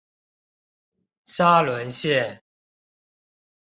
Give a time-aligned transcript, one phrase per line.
[1.25, 2.41] 沙崙線